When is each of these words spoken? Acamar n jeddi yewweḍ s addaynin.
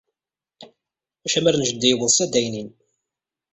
Acamar 1.25 1.55
n 1.57 1.67
jeddi 1.69 1.87
yewweḍ 1.89 2.11
s 2.13 2.19
addaynin. 2.25 2.69